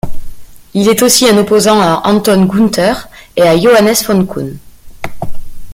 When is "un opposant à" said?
1.29-2.01